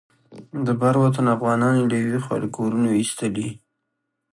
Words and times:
د 0.65 0.67
بر 0.81 0.95
وطن 1.03 1.25
افغانان 1.35 1.73
یې 1.79 1.85
له 1.91 1.95
یوې 2.03 2.19
خوا 2.25 2.35
له 2.43 2.47
کورونو 2.55 2.89
ایستلي. 2.99 3.49